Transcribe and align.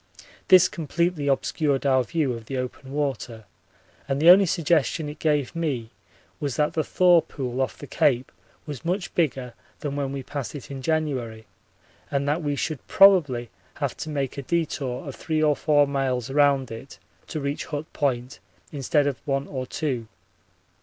This 0.47 0.67
completely 0.67 1.27
obscured 1.27 1.85
our 1.85 2.03
view 2.03 2.33
of 2.33 2.47
the 2.47 2.57
open 2.57 2.91
water, 2.91 3.45
and 4.07 4.19
the 4.19 4.31
only 4.31 4.47
suggestion 4.47 5.07
it 5.07 5.19
gave 5.19 5.55
me 5.55 5.91
was 6.39 6.55
that 6.55 6.73
the 6.73 6.83
thaw 6.83 7.21
pool 7.21 7.61
off 7.61 7.77
the 7.77 7.85
Cape 7.85 8.31
was 8.65 8.83
much 8.83 9.13
bigger 9.13 9.53
than 9.81 9.95
when 9.95 10.11
we 10.11 10.23
passed 10.23 10.55
it 10.55 10.71
in 10.71 10.81
January 10.81 11.45
and 12.09 12.27
that 12.27 12.41
we 12.41 12.55
should 12.55 12.87
probably 12.87 13.51
have 13.75 13.95
to 13.97 14.09
make 14.09 14.39
a 14.39 14.41
detour 14.41 15.07
of 15.07 15.13
three 15.15 15.43
or 15.43 15.55
four 15.55 15.85
miles 15.85 16.31
round 16.31 16.71
it 16.71 16.97
to 17.27 17.39
reach 17.39 17.65
Hut 17.65 17.85
Point 17.93 18.39
instead 18.71 19.05
of 19.05 19.21
one 19.25 19.45
or 19.45 19.67
two. 19.67 20.07